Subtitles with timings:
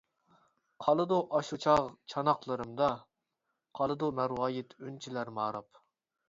[0.85, 1.81] قالىدۇ ئاشۇ چاغ
[2.13, 2.87] چاناقلىرىمدا،
[3.81, 5.85] قالىدۇ مەرۋايىت ئۈنچىلەر ماراپ.